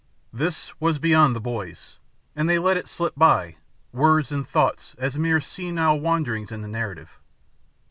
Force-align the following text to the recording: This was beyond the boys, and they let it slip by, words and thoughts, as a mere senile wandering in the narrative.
This 0.33 0.73
was 0.81 0.97
beyond 0.97 1.35
the 1.35 1.39
boys, 1.39 1.99
and 2.35 2.49
they 2.49 2.57
let 2.57 2.75
it 2.75 2.87
slip 2.87 3.13
by, 3.15 3.57
words 3.93 4.31
and 4.31 4.47
thoughts, 4.47 4.95
as 4.97 5.15
a 5.15 5.19
mere 5.19 5.39
senile 5.39 5.99
wandering 5.99 6.47
in 6.49 6.63
the 6.63 6.67
narrative. 6.67 7.19